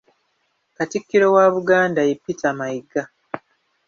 Katikkiro 0.75 1.27
wa 1.35 1.45
Buganda 1.53 2.01
ye 2.07 2.15
Peter 2.23 2.53
Mayiga. 2.59 3.01